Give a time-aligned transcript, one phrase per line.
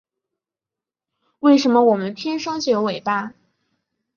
[1.41, 3.35] 为什么我们天生就有尾巴